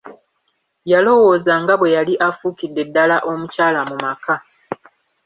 [0.91, 4.35] Yalowooza nga bwe yali afuukidde ddala omukyala mu maka.